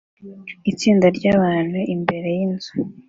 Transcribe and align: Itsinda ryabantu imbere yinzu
Itsinda 0.71 1.07
ryabantu 1.17 1.79
imbere 1.95 2.27
yinzu 2.37 2.71